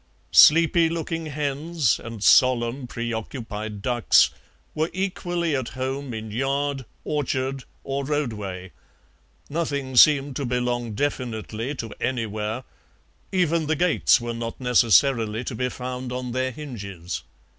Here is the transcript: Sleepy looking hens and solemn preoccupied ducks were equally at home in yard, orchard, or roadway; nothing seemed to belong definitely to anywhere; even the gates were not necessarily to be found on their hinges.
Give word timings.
Sleepy 0.33 0.89
looking 0.89 1.27
hens 1.27 1.99
and 2.03 2.23
solemn 2.23 2.87
preoccupied 2.87 3.83
ducks 3.83 4.31
were 4.73 4.89
equally 4.93 5.55
at 5.55 5.69
home 5.77 6.11
in 6.11 6.31
yard, 6.31 6.85
orchard, 7.03 7.65
or 7.83 8.03
roadway; 8.03 8.71
nothing 9.47 9.95
seemed 9.95 10.35
to 10.37 10.43
belong 10.45 10.95
definitely 10.95 11.75
to 11.75 11.91
anywhere; 12.01 12.63
even 13.31 13.67
the 13.67 13.75
gates 13.75 14.19
were 14.19 14.33
not 14.33 14.59
necessarily 14.59 15.43
to 15.43 15.53
be 15.53 15.69
found 15.69 16.11
on 16.11 16.31
their 16.31 16.49
hinges. 16.49 17.21